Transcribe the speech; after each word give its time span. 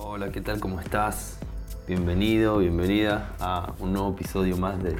Hola, 0.00 0.30
¿qué 0.30 0.40
tal? 0.40 0.60
¿Cómo 0.60 0.80
estás? 0.80 1.38
Bienvenido, 1.88 2.58
bienvenida 2.58 3.34
a 3.40 3.74
un 3.80 3.92
nuevo 3.92 4.12
episodio 4.12 4.56
más 4.56 4.80
de, 4.80 4.94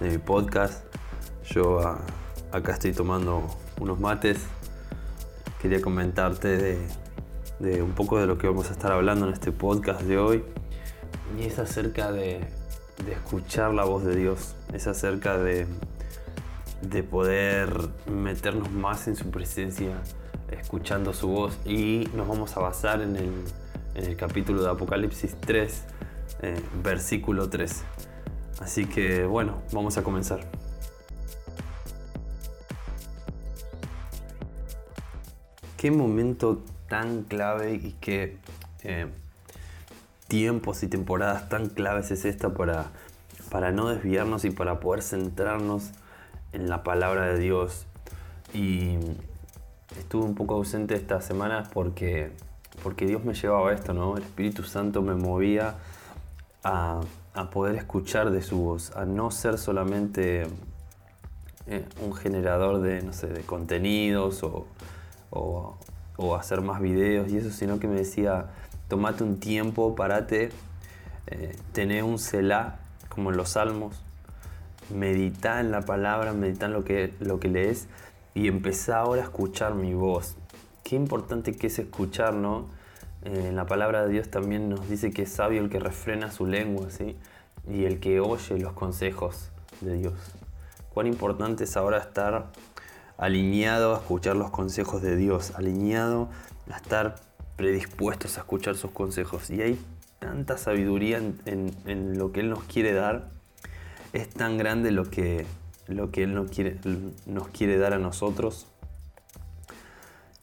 mi 0.00 0.18
podcast. 0.18 0.84
Yo 1.44 1.78
ah, 1.78 2.00
acá 2.50 2.72
estoy 2.72 2.92
tomando 2.92 3.46
unos 3.78 4.00
mates. 4.00 4.44
Quería 5.60 5.80
comentarte 5.80 6.80
de, 7.60 7.82
un 7.82 7.92
poco 7.92 8.18
de 8.18 8.26
lo 8.26 8.36
que 8.36 8.48
vamos 8.48 8.68
a 8.68 8.72
estar 8.72 8.90
hablando 8.90 9.28
en 9.28 9.32
este 9.32 9.52
podcast 9.52 10.00
de 10.00 10.18
hoy. 10.18 10.44
Y 11.38 11.44
es 11.44 11.60
acerca 11.60 12.10
de, 12.10 12.44
escuchar 13.08 13.72
la 13.72 13.84
voz 13.84 14.02
de 14.02 14.16
Dios. 14.16 14.56
Es 14.72 14.88
acerca 14.88 15.38
de, 15.38 15.68
de 16.80 17.04
poder 17.04 17.72
meternos 18.10 18.72
más 18.72 19.06
en 19.06 19.14
su 19.14 19.30
presencia, 19.30 20.02
escuchando 20.50 21.12
su 21.12 21.28
voz. 21.28 21.56
Y 21.64 22.08
nos 22.16 22.26
vamos 22.26 22.56
a 22.56 22.60
basar 22.60 23.02
en 23.02 23.14
el 23.14 23.44
en 23.94 24.04
el 24.04 24.16
capítulo 24.16 24.62
de 24.62 24.70
Apocalipsis 24.70 25.36
3, 25.40 25.84
eh, 26.42 26.60
versículo 26.82 27.48
3. 27.48 27.84
Así 28.60 28.86
que 28.86 29.24
bueno, 29.24 29.62
vamos 29.72 29.98
a 29.98 30.02
comenzar. 30.02 30.40
Qué 35.76 35.90
momento 35.90 36.62
tan 36.88 37.24
clave 37.24 37.74
y 37.74 37.96
qué 38.00 38.38
eh, 38.84 39.06
tiempos 40.28 40.82
y 40.82 40.88
temporadas 40.88 41.48
tan 41.48 41.68
claves 41.68 42.10
es 42.10 42.24
esta 42.24 42.54
para, 42.54 42.86
para 43.50 43.72
no 43.72 43.88
desviarnos 43.88 44.44
y 44.44 44.50
para 44.50 44.78
poder 44.78 45.02
centrarnos 45.02 45.90
en 46.52 46.68
la 46.68 46.84
palabra 46.84 47.26
de 47.26 47.38
Dios. 47.38 47.86
Y 48.54 48.96
estuve 49.98 50.24
un 50.24 50.34
poco 50.34 50.54
ausente 50.54 50.94
esta 50.94 51.20
semana 51.20 51.68
porque 51.72 52.30
porque 52.82 53.06
Dios 53.06 53.24
me 53.24 53.34
llevaba 53.34 53.70
a 53.70 53.74
esto, 53.74 53.94
¿no? 53.94 54.16
El 54.16 54.24
Espíritu 54.24 54.64
Santo 54.64 55.02
me 55.02 55.14
movía 55.14 55.74
a, 56.64 57.00
poder 57.52 57.76
escuchar 57.76 58.30
de 58.30 58.42
su 58.42 58.58
voz, 58.58 58.94
a 58.96 59.04
no 59.04 59.30
ser 59.30 59.58
solamente 59.58 60.42
eh, 61.66 61.84
un 62.04 62.14
generador 62.14 62.80
de, 62.80 63.02
no 63.02 63.12
sé, 63.12 63.28
de 63.28 63.42
contenidos 63.42 64.42
o, 64.42 64.66
hacer 66.38 66.60
más 66.60 66.80
videos 66.80 67.30
y 67.32 67.38
eso, 67.38 67.50
sino 67.50 67.80
que 67.80 67.88
me 67.88 67.96
decía, 67.96 68.46
tomate 68.88 69.24
un 69.24 69.40
tiempo, 69.40 69.94
parate, 69.94 70.50
eh, 71.26 71.56
tené 71.72 72.02
un 72.02 72.18
celá, 72.18 72.78
como 73.08 73.30
en 73.30 73.36
los 73.36 73.50
salmos, 73.50 74.00
medita 74.88 75.60
en 75.60 75.72
la 75.72 75.82
palabra, 75.82 76.32
medita 76.32 76.66
en 76.66 76.72
lo 76.72 76.84
que, 76.84 77.12
lo 77.20 77.40
que 77.40 77.48
lees 77.48 77.88
y 78.34 78.48
empezá 78.48 79.00
ahora 79.00 79.22
a 79.22 79.24
escuchar 79.24 79.74
mi 79.74 79.94
voz 79.94 80.36
qué 80.82 80.96
importante 80.96 81.54
que 81.54 81.68
es 81.68 81.78
escuchar, 81.78 82.34
¿no? 82.34 82.66
Eh, 83.24 83.48
en 83.48 83.56
la 83.56 83.66
palabra 83.66 84.04
de 84.04 84.12
Dios 84.12 84.28
también 84.28 84.68
nos 84.68 84.88
dice 84.88 85.12
que 85.12 85.22
es 85.22 85.32
sabio 85.32 85.62
el 85.62 85.70
que 85.70 85.78
refrena 85.78 86.30
su 86.30 86.46
lengua, 86.46 86.90
¿sí? 86.90 87.16
Y 87.68 87.84
el 87.84 88.00
que 88.00 88.20
oye 88.20 88.58
los 88.58 88.72
consejos 88.72 89.50
de 89.80 89.94
Dios. 89.94 90.14
Cuán 90.92 91.06
importante 91.06 91.64
es 91.64 91.76
ahora 91.76 91.98
estar 91.98 92.50
alineado 93.16 93.94
a 93.94 93.98
escuchar 93.98 94.36
los 94.36 94.50
consejos 94.50 95.02
de 95.02 95.16
Dios, 95.16 95.52
alineado 95.54 96.28
a 96.70 96.76
estar 96.76 97.16
predispuestos 97.56 98.36
a 98.36 98.40
escuchar 98.40 98.76
sus 98.76 98.90
consejos. 98.90 99.50
Y 99.50 99.62
hay 99.62 99.78
tanta 100.18 100.58
sabiduría 100.58 101.18
en, 101.18 102.18
lo 102.18 102.32
que 102.32 102.40
Él 102.40 102.50
nos 102.50 102.64
quiere 102.64 102.92
dar, 102.92 103.30
es 104.12 104.28
tan 104.28 104.58
grande 104.58 104.90
lo 104.90 105.08
que, 105.08 105.46
lo 105.86 106.10
que 106.10 106.24
Él 106.24 106.34
nos 106.34 106.50
quiere, 106.50 106.78
nos 107.26 107.48
quiere 107.48 107.78
dar 107.78 107.92
a 107.92 107.98
nosotros 107.98 108.66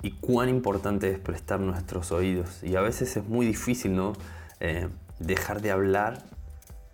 y 0.01 0.11
cuán 0.11 0.49
importante 0.49 1.11
es 1.11 1.19
prestar 1.19 1.59
nuestros 1.59 2.11
oídos. 2.11 2.63
Y 2.63 2.75
a 2.75 2.81
veces 2.81 3.17
es 3.17 3.27
muy 3.27 3.45
difícil, 3.45 3.95
¿no? 3.95 4.13
Eh, 4.59 4.87
dejar 5.19 5.61
de 5.61 5.71
hablar 5.71 6.23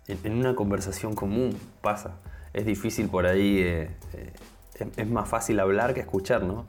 en, 0.08 0.36
una 0.36 0.54
conversación 0.54 1.14
común, 1.14 1.56
pasa. 1.82 2.16
Es 2.52 2.66
difícil 2.66 3.08
por 3.08 3.26
ahí, 3.26 3.58
eh, 3.58 3.90
eh, 4.14 4.32
es, 4.96 5.08
más 5.08 5.28
fácil 5.28 5.60
hablar 5.60 5.94
que 5.94 6.00
escuchar, 6.00 6.42
¿no? 6.42 6.66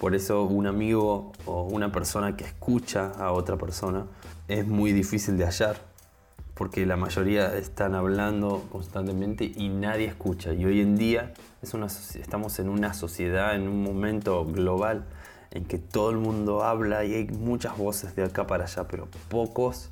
Por 0.00 0.14
eso 0.14 0.44
un 0.44 0.66
amigo 0.66 1.32
o 1.46 1.64
una 1.64 1.92
persona 1.92 2.36
que 2.36 2.44
escucha 2.44 3.12
a 3.18 3.32
otra 3.32 3.56
persona 3.56 4.06
es 4.48 4.66
muy 4.66 4.92
difícil 4.92 5.38
de 5.38 5.44
hallar, 5.44 5.76
porque 6.54 6.86
la 6.86 6.96
mayoría 6.96 7.54
están 7.56 7.94
hablando 7.94 8.66
constantemente 8.70 9.44
y 9.44 9.68
nadie 9.68 10.06
escucha. 10.06 10.52
Y 10.52 10.64
hoy 10.64 10.80
en 10.80 10.96
día 10.96 11.34
es 11.62 11.74
una, 11.74 11.86
estamos 11.86 12.58
en 12.58 12.68
una 12.68 12.94
sociedad, 12.94 13.54
en 13.54 13.68
un 13.68 13.82
momento 13.82 14.44
global 14.44 15.06
en 15.56 15.64
que 15.64 15.78
todo 15.78 16.10
el 16.10 16.18
mundo 16.18 16.62
habla 16.62 17.04
y 17.04 17.14
hay 17.14 17.28
muchas 17.28 17.76
voces 17.78 18.14
de 18.14 18.24
acá 18.24 18.46
para 18.46 18.64
allá, 18.64 18.86
pero 18.86 19.08
pocos 19.28 19.90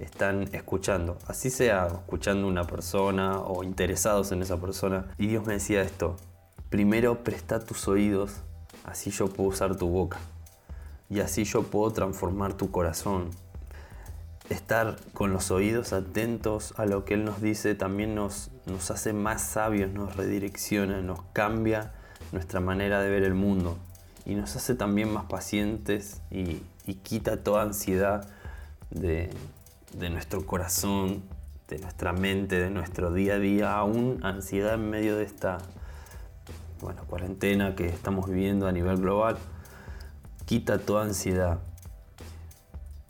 están 0.00 0.48
escuchando. 0.52 1.18
Así 1.28 1.50
sea 1.50 1.86
escuchando 1.86 2.48
una 2.48 2.64
persona 2.64 3.38
o 3.38 3.62
interesados 3.62 4.32
en 4.32 4.42
esa 4.42 4.60
persona. 4.60 5.06
Y 5.16 5.28
Dios 5.28 5.46
me 5.46 5.54
decía 5.54 5.82
esto, 5.82 6.16
primero 6.68 7.22
presta 7.22 7.60
tus 7.60 7.86
oídos, 7.86 8.42
así 8.84 9.10
yo 9.10 9.28
puedo 9.28 9.50
usar 9.50 9.76
tu 9.76 9.88
boca. 9.88 10.18
Y 11.08 11.20
así 11.20 11.44
yo 11.44 11.62
puedo 11.62 11.92
transformar 11.92 12.54
tu 12.54 12.72
corazón. 12.72 13.30
Estar 14.50 14.96
con 15.12 15.32
los 15.32 15.52
oídos 15.52 15.92
atentos 15.92 16.74
a 16.76 16.86
lo 16.86 17.04
que 17.04 17.14
Él 17.14 17.24
nos 17.24 17.40
dice 17.40 17.76
también 17.76 18.16
nos, 18.16 18.50
nos 18.66 18.90
hace 18.90 19.12
más 19.12 19.42
sabios, 19.42 19.92
nos 19.92 20.16
redirecciona, 20.16 21.00
nos 21.02 21.22
cambia 21.32 21.94
nuestra 22.32 22.58
manera 22.58 23.00
de 23.00 23.10
ver 23.10 23.22
el 23.22 23.34
mundo 23.34 23.78
y 24.26 24.34
nos 24.34 24.56
hace 24.56 24.74
también 24.74 25.12
más 25.12 25.24
pacientes 25.24 26.20
y, 26.30 26.62
quita 27.02 27.42
toda 27.42 27.62
ansiedad 27.62 28.28
de, 28.90 29.30
nuestro 30.10 30.44
corazón, 30.44 31.22
de 31.68 31.78
nuestra 31.78 32.12
mente, 32.12 32.60
de 32.60 32.68
nuestro 32.68 33.12
día 33.12 33.34
a 33.34 33.38
día, 33.38 33.74
aún 33.74 34.20
ansiedad 34.22 34.74
en 34.74 34.90
medio 34.90 35.16
de 35.16 35.24
esta 35.24 35.58
bueno, 36.80 37.04
cuarentena 37.06 37.74
que 37.74 37.86
estamos 37.86 38.28
viviendo 38.28 38.66
a 38.66 38.72
nivel 38.72 38.98
global, 38.98 39.38
quita 40.44 40.78
toda 40.78 41.04
ansiedad. 41.04 41.60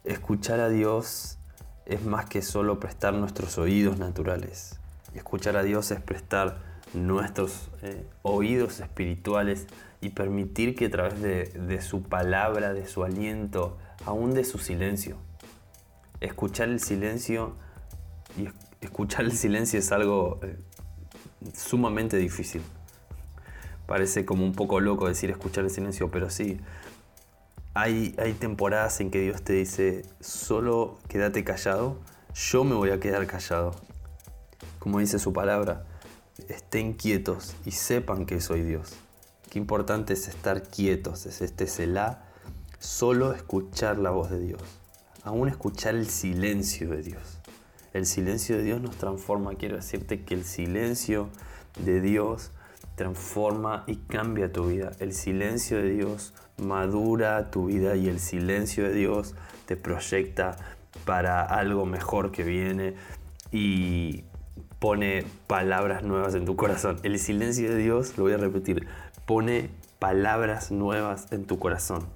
Escuchar 0.05 0.61
a 0.61 0.69
Dios 0.69 1.39
es 1.85 2.05
más 2.05 2.27
que 2.27 2.43
solo 2.43 2.79
prestar 2.79 3.15
nuestros 3.15 3.59
oídos 3.59 3.99
naturales. 3.99 4.79
Escuchar 5.15 5.57
a 5.57 5.63
Dios 5.65 5.91
es 5.91 6.01
prestar 6.01 6.74
nuestros 6.95 7.71
eh, 7.83 8.07
oídos 8.23 8.81
espirituales 8.81 9.67
y 10.01 10.11
permitir 10.11 10.75
que 10.75 10.87
a 10.87 10.91
través 10.91 11.21
de, 11.21 11.81
su 11.81 12.03
palabra, 12.03 12.73
de 12.73 12.87
su 12.87 13.05
aliento, 13.05 13.79
aún 14.05 14.35
de 14.35 14.45
su 14.45 14.59
silencio, 14.59 15.17
escuchar 16.21 16.69
el 16.69 16.81
silencio 16.81 17.55
y 18.37 18.49
escuchar 18.81 19.25
el 19.25 19.33
silencio 19.33 19.79
es 19.79 19.93
algo 19.93 20.41
eh, 20.43 20.59
sumamente 21.55 22.17
difícil. 22.17 22.63
Parece 23.87 24.25
como 24.25 24.45
un 24.45 24.53
poco 24.53 24.81
loco 24.81 25.09
decir 25.09 25.31
escuchar 25.31 25.65
el 25.65 25.71
silencio, 25.71 26.11
pero 26.11 26.31
sí. 26.31 26.61
Hay, 27.75 28.15
hay 28.19 28.35
temporadas 28.35 29.01
en 29.01 29.11
que 29.11 29.21
Dios 29.21 29.43
te 29.43 29.55
dice, 29.55 30.05
solo 30.21 30.99
quédate 31.09 31.43
callado, 31.45 31.99
yo 32.35 32.65
me 32.65 32.75
voy 32.75 32.91
a 32.91 33.01
quedar 33.01 33.27
callado. 33.27 33.75
Como 34.79 35.01
dice 35.01 35.19
su 35.19 35.33
palabra, 35.33 35.85
estén 36.49 36.95
quietos 36.95 37.55
y 37.65 37.73
sepan 37.73 38.27
que 38.27 38.41
soy 38.41 38.63
Dios. 38.63 38.95
Qué 39.51 39.59
importante 39.59 40.15
es 40.15 40.29
estar 40.29 40.63
quietos, 40.63 41.27
es 41.27 41.41
este 41.41 41.67
Selah, 41.67 42.25
solo 42.79 43.33
escuchar 43.33 43.99
la 43.99 44.11
voz 44.11 44.31
de 44.31 44.41
Dios, 44.41 44.63
aún 45.23 45.49
escuchar 45.49 45.95
el 45.95 46.09
silencio 46.09 46.91
de 46.91 47.03
Dios. 47.03 47.39
El 47.93 48.07
silencio 48.07 48.57
de 48.57 48.65
Dios 48.65 48.81
nos 48.81 48.97
transforma, 48.97 49.55
quiero 49.55 49.77
decirte 49.77 50.25
que 50.25 50.35
el 50.35 50.45
silencio 50.45 51.29
de 51.79 52.01
Dios 52.01 52.51
transforma 52.97 53.85
y 53.87 53.97
cambia 53.97 54.53
tu 54.53 54.67
vida. 54.67 54.93
El 54.99 55.13
silencio 55.13 55.79
de 55.79 55.91
Dios 55.91 56.35
madura 56.57 57.51
tu 57.51 57.67
vida 57.67 57.97
y 57.97 58.09
el 58.09 58.21
silencio 58.21 58.85
de 58.85 58.95
Dios 58.95 59.35
te 59.67 59.77
proyecta 59.77 60.57
para 61.05 61.43
algo 61.43 61.87
mejor 61.87 62.31
que 62.33 62.45
viene 62.45 62.95
y 63.53 64.25
pone 64.85 65.25
palabras 65.47 66.03
nuevas 66.03 66.35
en 66.35 66.45
tu 66.45 66.57
corazón. 66.57 66.99
El 67.05 67.19
silencio 67.19 67.71
de 67.71 67.79
Dios, 67.79 68.19
lo 68.19 68.25
voy 68.25 68.35
a 68.35 68.37
repetir, 68.37 68.87
pone 69.25 69.71
palabras 69.99 70.71
nuevas 70.71 71.33
en 71.33 71.47
tu 71.47 71.59
corazón. 71.59 72.07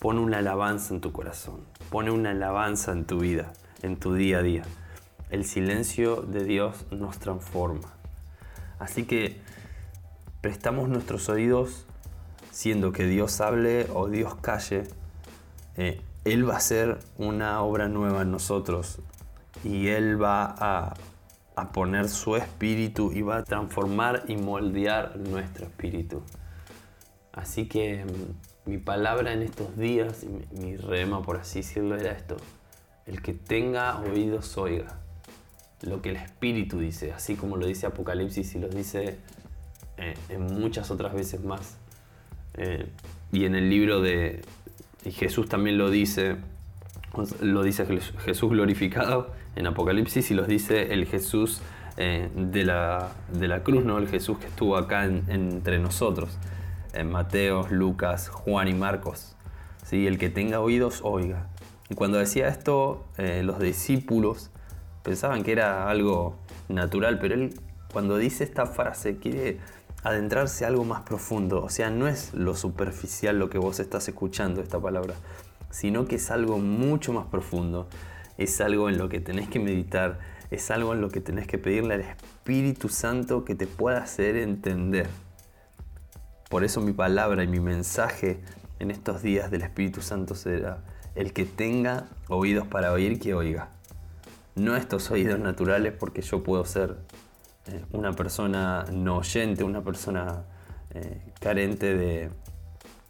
Pone 0.00 0.20
una 0.20 0.40
alabanza 0.40 0.92
en 0.92 1.00
tu 1.00 1.12
corazón. 1.12 1.62
Pone 1.88 2.10
una 2.10 2.32
alabanza 2.32 2.92
en 2.92 3.06
tu 3.06 3.20
vida, 3.20 3.54
en 3.80 3.96
tu 3.96 4.12
día 4.12 4.40
a 4.40 4.42
día. 4.42 4.64
El 5.30 5.46
silencio 5.46 6.16
de 6.16 6.44
Dios 6.44 6.84
nos 6.90 7.18
transforma. 7.18 7.88
Así 8.78 9.04
que 9.04 9.40
prestamos 10.42 10.90
nuestros 10.90 11.30
oídos 11.30 11.86
siendo 12.50 12.92
que 12.92 13.06
Dios 13.06 13.40
hable 13.40 13.86
o 13.94 14.08
Dios 14.08 14.34
calle. 14.34 14.88
Eh, 15.78 16.02
él 16.26 16.46
va 16.46 16.52
a 16.52 16.58
hacer 16.58 16.98
una 17.16 17.62
obra 17.62 17.88
nueva 17.88 18.20
en 18.20 18.30
nosotros 18.30 18.98
y 19.64 19.88
Él 19.88 20.22
va 20.22 20.54
a 20.58 20.94
a 21.60 21.72
poner 21.72 22.08
su 22.08 22.36
espíritu 22.36 23.12
y 23.12 23.22
va 23.22 23.38
a 23.38 23.44
transformar 23.44 24.24
y 24.28 24.36
moldear 24.36 25.16
nuestro 25.18 25.66
espíritu. 25.66 26.22
Así 27.32 27.66
que 27.66 28.04
mm, 28.04 28.70
mi 28.70 28.78
palabra 28.78 29.32
en 29.32 29.42
estos 29.42 29.76
días, 29.76 30.24
mi, 30.52 30.76
rema 30.76 31.22
por 31.22 31.38
así 31.38 31.60
decirlo, 31.60 31.96
era 31.96 32.12
esto. 32.12 32.36
El 33.06 33.22
que 33.22 33.32
tenga 33.32 33.98
oídos 34.00 34.56
oiga 34.58 34.98
lo 35.82 36.02
que 36.02 36.10
el 36.10 36.16
Espíritu 36.16 36.78
dice, 36.78 37.12
así 37.12 37.36
como 37.36 37.56
lo 37.56 37.66
dice 37.66 37.86
Apocalipsis 37.86 38.54
y 38.54 38.58
lo 38.58 38.68
dice 38.68 39.16
eh, 39.96 40.14
en 40.28 40.42
muchas 40.42 40.90
otras 40.90 41.14
veces 41.14 41.42
más. 41.42 41.78
Eh, 42.54 42.86
y 43.32 43.46
en 43.46 43.54
el 43.54 43.70
libro 43.70 44.02
de 44.02 44.42
y 45.04 45.12
Jesús 45.12 45.48
también 45.48 45.78
lo 45.78 45.90
dice, 45.90 46.36
lo 47.40 47.62
dice 47.62 47.86
Jesús 47.86 48.50
glorificado 48.50 49.32
en 49.56 49.66
Apocalipsis 49.66 50.30
y 50.30 50.34
los 50.34 50.46
dice 50.46 50.92
el 50.92 51.06
Jesús 51.06 51.60
eh, 51.96 52.30
de, 52.34 52.64
la, 52.64 53.10
de, 53.32 53.48
la, 53.48 53.62
cruz, 53.62 53.84
¿no? 53.84 53.98
el 53.98 54.08
Jesús 54.08 54.38
que 54.38 54.46
estuvo 54.46 54.76
acá 54.76 55.04
entre 55.04 55.78
nosotros, 55.78 56.38
en 56.92 57.10
Mateo, 57.10 57.66
Lucas, 57.70 58.28
Juan 58.28 58.68
y 58.68 58.74
Marcos. 58.74 59.36
¿sí? 59.84 60.06
El 60.06 60.18
que 60.18 60.30
tenga 60.30 60.60
oídos, 60.60 61.00
oiga. 61.02 61.48
Y 61.88 61.94
cuando 61.94 62.18
decía 62.18 62.48
esto, 62.48 63.04
los 63.18 63.58
discípulos 63.58 64.50
pensaban 65.02 65.42
que 65.42 65.52
era 65.52 65.90
algo 65.90 66.36
natural, 66.68 67.18
pero 67.18 67.34
él 67.34 67.54
cuando 67.92 68.16
dice 68.16 68.44
esta 68.44 68.66
frase 68.66 69.18
quiere 69.18 69.58
adentrarse 70.02 70.64
a 70.64 70.68
algo 70.68 70.84
más 70.84 71.02
profundo, 71.02 71.62
o 71.62 71.68
sea, 71.68 71.90
no 71.90 72.08
es 72.08 72.32
lo 72.32 72.54
superficial 72.54 73.38
lo 73.38 73.50
que 73.50 73.58
vos 73.58 73.80
estás 73.80 74.08
escuchando 74.08 74.62
esta 74.62 74.80
palabra, 74.80 75.14
sino 75.70 76.06
que 76.06 76.16
es 76.16 76.30
algo 76.30 76.58
mucho 76.58 77.12
más 77.12 77.26
profundo, 77.26 77.86
es 78.40 78.60
algo 78.60 78.88
en 78.88 78.98
lo 78.98 79.08
que 79.08 79.20
tenés 79.20 79.48
que 79.48 79.60
meditar, 79.60 80.18
es 80.50 80.70
algo 80.70 80.92
en 80.94 81.00
lo 81.00 81.10
que 81.10 81.20
tenés 81.20 81.46
que 81.46 81.58
pedirle 81.58 81.94
al 81.94 82.00
Espíritu 82.00 82.88
Santo 82.88 83.44
que 83.44 83.54
te 83.54 83.66
pueda 83.66 84.02
hacer 84.02 84.36
entender. 84.36 85.08
Por 86.48 86.64
eso 86.64 86.80
mi 86.80 86.92
palabra 86.92 87.44
y 87.44 87.46
mi 87.46 87.60
mensaje 87.60 88.40
en 88.80 88.90
estos 88.90 89.22
días 89.22 89.52
del 89.52 89.62
Espíritu 89.62 90.02
Santo 90.02 90.34
será, 90.34 90.82
el 91.14 91.32
que 91.32 91.44
tenga 91.44 92.08
oídos 92.28 92.66
para 92.66 92.92
oír, 92.92 93.20
que 93.20 93.34
oiga 93.34 93.68
no 94.54 94.76
estos 94.76 95.10
oídos 95.10 95.38
naturales 95.38 95.92
porque 95.98 96.22
yo 96.22 96.42
puedo 96.42 96.64
ser 96.64 96.96
eh, 97.66 97.84
una 97.92 98.12
persona 98.12 98.84
no 98.92 99.18
oyente, 99.18 99.64
una 99.64 99.82
persona 99.82 100.44
eh, 100.92 101.32
carente 101.40 101.96
de, 101.96 102.30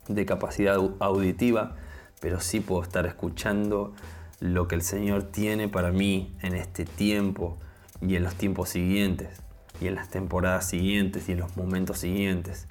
de 0.08 0.26
capacidad 0.26 0.76
auditiva, 1.00 1.76
pero 2.20 2.40
sí 2.40 2.60
puedo 2.60 2.82
estar 2.82 3.06
escuchando 3.06 3.94
lo 4.40 4.66
que 4.68 4.74
el 4.74 4.82
Señor 4.82 5.24
tiene 5.24 5.68
para 5.68 5.92
mí 5.92 6.34
en 6.42 6.54
este 6.54 6.84
tiempo 6.84 7.58
y 8.00 8.16
en 8.16 8.24
los 8.24 8.34
tiempos 8.34 8.70
siguientes 8.70 9.42
y 9.80 9.86
en 9.86 9.94
las 9.94 10.08
temporadas 10.08 10.66
siguientes 10.68 11.28
y 11.28 11.32
en 11.32 11.40
los 11.40 11.56
momentos 11.56 11.98
siguientes. 11.98 12.66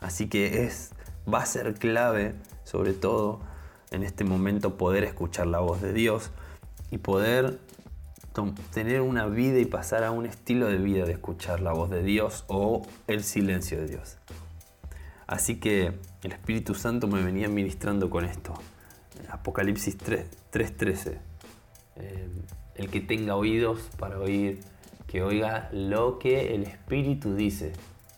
Así 0.00 0.28
que 0.28 0.64
es 0.64 0.90
va 1.32 1.42
a 1.42 1.46
ser 1.46 1.74
clave, 1.74 2.34
sobre 2.64 2.92
todo 2.92 3.40
en 3.90 4.02
este 4.02 4.24
momento 4.24 4.76
poder 4.76 5.04
escuchar 5.04 5.46
la 5.46 5.60
voz 5.60 5.80
de 5.82 5.92
Dios 5.92 6.30
y 6.90 6.98
poder 6.98 7.58
tener 8.72 9.00
una 9.02 9.26
vida 9.26 9.58
y 9.58 9.64
pasar 9.64 10.04
a 10.04 10.10
un 10.12 10.24
estilo 10.24 10.68
de 10.68 10.78
vida 10.78 11.04
de 11.04 11.12
escuchar 11.12 11.60
la 11.60 11.72
voz 11.72 11.90
de 11.90 12.02
Dios 12.02 12.44
o 12.48 12.86
el 13.06 13.22
silencio 13.24 13.78
de 13.78 13.88
Dios. 13.88 14.16
Así 15.26 15.60
que 15.60 15.92
el 16.22 16.32
Espíritu 16.32 16.74
Santo 16.74 17.06
me 17.06 17.22
venía 17.22 17.48
ministrando 17.48 18.08
con 18.08 18.24
esto. 18.24 18.54
Apocalipsis 19.30 19.98
3.13. 19.98 21.18
Eh, 21.96 22.28
el 22.74 22.90
que 22.90 23.00
tenga 23.00 23.36
oídos 23.36 23.90
para 23.98 24.18
oír, 24.18 24.60
que 25.06 25.22
oiga 25.22 25.68
lo 25.72 26.18
que 26.18 26.54
el 26.54 26.62
Espíritu 26.62 27.34
dice. 27.34 27.72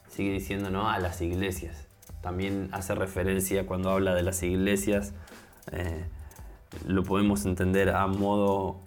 Sigue 0.09 0.32
diciendo 0.32 0.70
no 0.70 0.91
a 0.91 0.99
las 0.99 1.20
iglesias. 1.20 1.87
También 2.20 2.69
hace 2.73 2.94
referencia 2.94 3.67
cuando 3.67 3.91
habla 3.91 4.14
de 4.14 4.23
las 4.23 4.43
iglesias. 4.43 5.12
Eh, 5.73 6.05
lo 6.87 7.03
podemos 7.03 7.44
entender 7.44 7.91
a 7.91 8.06
modo 8.06 8.81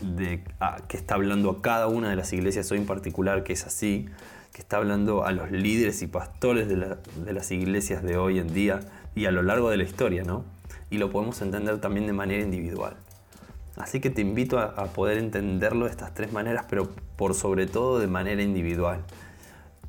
de, 0.00 0.42
que 0.88 0.96
está 0.96 1.14
hablando 1.14 1.50
a 1.50 1.62
cada 1.62 1.86
una 1.88 2.10
de 2.10 2.16
las 2.16 2.32
iglesias 2.32 2.70
hoy 2.70 2.78
en 2.78 2.86
particular, 2.86 3.44
que 3.44 3.52
es 3.52 3.66
así, 3.66 4.08
que 4.52 4.62
está 4.62 4.78
hablando 4.78 5.24
a 5.24 5.32
los 5.32 5.50
líderes 5.50 6.02
y 6.02 6.06
pastores 6.06 6.68
de, 6.68 6.76
las 7.32 7.50
iglesias 7.50 8.02
de 8.02 8.16
hoy 8.16 8.38
en 8.38 8.52
día 8.52 8.80
y 9.14 9.26
a 9.26 9.30
lo 9.30 9.42
largo 9.42 9.70
de 9.70 9.76
la 9.76 9.84
historia, 9.84 10.24
¿no? 10.24 10.44
Y 10.90 10.98
lo 10.98 11.10
podemos 11.10 11.40
entender 11.42 11.80
también 11.80 12.06
de 12.06 12.12
manera 12.12 12.42
individual. 12.42 12.96
Así 13.76 14.00
que 14.00 14.10
te 14.10 14.22
invito 14.22 14.58
a, 14.58 14.64
a 14.64 14.86
poder 14.86 15.18
entenderlo 15.18 15.84
de 15.84 15.90
estas 15.90 16.14
tres 16.14 16.32
maneras, 16.32 16.66
pero 16.68 16.88
por 17.16 17.34
sobre 17.34 17.66
todo 17.66 17.98
de 17.98 18.06
manera 18.06 18.42
individual. 18.42 19.04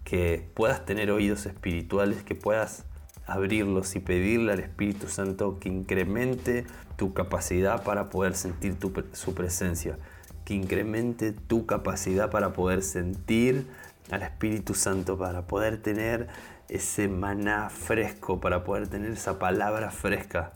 Que 0.03 0.45
puedas 0.53 0.85
tener 0.85 1.11
oídos 1.11 1.45
espirituales, 1.45 2.23
que 2.23 2.35
puedas 2.35 2.83
abrirlos 3.27 3.95
y 3.95 3.99
pedirle 3.99 4.53
al 4.53 4.59
Espíritu 4.61 5.09
Santo 5.09 5.59
que 5.59 5.69
incremente 5.69 6.65
tu 6.95 7.13
capacidad 7.13 7.83
para 7.83 8.09
poder 8.09 8.35
sentir 8.35 8.75
su 9.11 9.33
presencia, 9.35 9.97
que 10.45 10.53
incremente 10.53 11.33
tu 11.33 11.65
capacidad 11.65 12.31
para 12.31 12.53
poder 12.53 12.81
sentir 12.81 13.67
al 14.09 14.23
Espíritu 14.23 14.73
Santo, 14.73 15.17
para 15.17 15.45
poder 15.45 15.77
tener 15.81 16.27
ese 16.69 17.09
maná 17.09 17.69
fresco, 17.69 18.39
para 18.39 18.63
poder 18.63 18.87
tener 18.87 19.11
esa 19.11 19.37
palabra 19.39 19.91
fresca, 19.91 20.53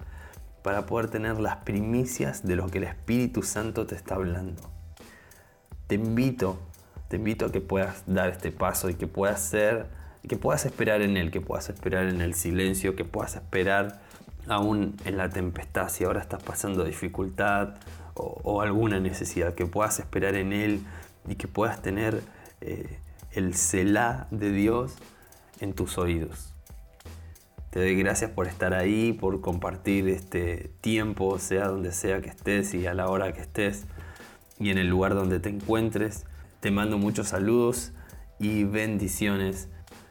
para 0.64 0.86
poder 0.86 1.10
tener 1.10 1.40
las 1.40 1.58
primicias 1.58 2.46
de 2.46 2.56
lo 2.56 2.68
que 2.68 2.78
el 2.80 2.86
Espíritu 2.86 3.44
Santo 3.44 3.86
te 3.86 3.96
está 3.96 4.16
hablando. 4.16 4.62
Te 5.88 5.96
invito, 5.96 6.60
te 7.08 7.18
invito 7.18 7.46
a 7.46 7.52
que 7.52 7.62
puedas 7.62 8.04
dar 8.06 8.30
este 8.30 8.52
paso 8.52 8.90
y 8.90 8.96
que 8.96 9.08
puedas 9.08 9.42
ser 9.42 10.02
que 10.28 10.38
puedas 10.38 10.66
esperar 10.66 11.02
en 11.02 11.18
Él, 11.18 11.32
que 11.32 11.42
puedas 11.42 11.70
esperar 11.70 12.06
en 12.06 12.22
el 12.22 12.36
silencio, 12.36 12.96
que 12.96 13.06
puedas 13.06 13.36
esperar 13.36 14.02
aún 14.48 14.96
en 15.06 15.18
la 15.18 15.30
tempestad, 15.30 15.90
si 15.90 16.04
ahora 16.04 16.22
estás 16.22 16.44
pasando 16.44 16.84
dificultad 16.84 17.76
o, 18.14 18.62
alguna 18.62 19.00
necesidad, 19.00 19.56
que 19.56 19.66
puedas 19.66 20.00
esperar 20.00 20.36
en 20.36 20.54
Él 20.54 20.82
y 21.28 21.36
que 21.36 21.48
puedas 21.48 21.82
tener 21.82 22.22
eh, 22.62 23.00
el 23.32 23.56
celá 23.56 24.28
de 24.32 24.52
Dios 24.52 24.94
en 25.60 25.74
tus 25.74 25.98
oídos. 25.98 26.51
Te 27.72 27.80
doy 27.80 27.96
gracias 27.96 28.32
por 28.32 28.48
estar 28.48 28.74
ahí, 28.74 29.14
por 29.14 29.40
compartir 29.40 30.10
este 30.10 30.72
tiempo, 30.82 31.40
sea 31.40 31.70
donde 31.70 31.94
sea 31.94 32.22
que 32.22 32.28
estés 32.28 32.74
y 32.74 32.86
a 32.86 32.94
la 32.94 33.08
hora 33.08 33.32
que 33.32 33.40
estés 33.40 33.86
y 34.60 34.72
en 34.72 34.78
el 34.78 34.88
lugar 34.88 35.16
donde 35.16 35.40
te 35.40 35.48
encuentres. 35.48 36.26
Te 36.60 36.70
mando 36.70 36.98
muchos 36.98 37.30
saludos 37.30 37.94
y 38.40 38.66
bendiciones 38.66 39.70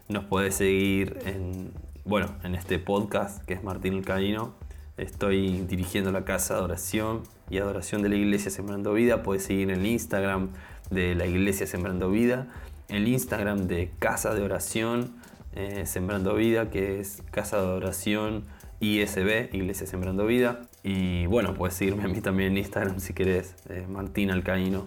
nos 0.08 0.24
puedes 0.24 0.54
seguir 0.54 1.18
en, 1.26 1.70
bueno, 2.06 2.34
en 2.44 2.54
este 2.54 2.78
podcast 2.78 3.44
que 3.44 3.52
es 3.52 3.62
Martín 3.62 3.92
el 3.92 4.06
Camino. 4.06 4.54
Estoy 4.96 5.60
dirigiendo 5.68 6.12
la 6.12 6.24
casa 6.24 6.54
de 6.54 6.62
oración 6.62 7.24
y 7.50 7.58
adoración 7.58 8.00
de 8.00 8.08
la 8.08 8.16
Iglesia 8.16 8.50
Sembrando 8.50 8.94
Vida. 8.94 9.22
Puedes 9.22 9.44
seguir 9.44 9.70
el 9.70 9.84
Instagram 9.84 10.48
de 10.90 11.14
la 11.14 11.26
Iglesia 11.26 11.66
Sembrando 11.66 12.10
Vida, 12.10 12.46
el 12.88 13.06
Instagram 13.06 13.66
de 13.66 13.90
Casa 13.98 14.32
de 14.32 14.40
Oración 14.40 15.12
eh, 15.54 15.84
Sembrando 15.86 16.34
Vida, 16.34 16.70
que 16.70 17.00
es 17.00 17.22
Casa 17.30 17.60
de 17.60 17.68
Oración 17.68 18.44
ISB, 18.80 19.50
Iglesia 19.52 19.86
Sembrando 19.86 20.26
Vida. 20.26 20.62
Y 20.82 21.26
bueno, 21.26 21.54
puedes 21.54 21.74
seguirme 21.74 22.04
a 22.04 22.08
mí 22.08 22.20
también 22.20 22.52
en 22.52 22.58
Instagram 22.58 23.00
si 23.00 23.12
querés, 23.12 23.54
eh, 23.68 23.86
Martín 23.88 24.30
Alcaíno. 24.30 24.86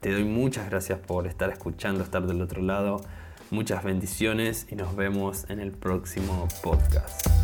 Te 0.00 0.12
doy 0.12 0.24
muchas 0.24 0.68
gracias 0.68 0.98
por 0.98 1.26
estar 1.26 1.50
escuchando, 1.50 2.02
estar 2.02 2.26
del 2.26 2.42
otro 2.42 2.60
lado. 2.60 3.00
Muchas 3.50 3.84
bendiciones 3.84 4.66
y 4.70 4.74
nos 4.74 4.96
vemos 4.96 5.48
en 5.48 5.60
el 5.60 5.70
próximo 5.70 6.48
podcast. 6.62 7.41